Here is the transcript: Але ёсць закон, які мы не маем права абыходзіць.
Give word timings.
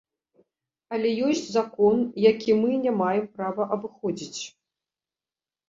Але 0.95 1.09
ёсць 1.27 1.43
закон, 1.57 1.95
які 2.31 2.57
мы 2.63 2.71
не 2.87 2.95
маем 3.03 3.25
права 3.37 3.63
абыходзіць. 3.79 4.41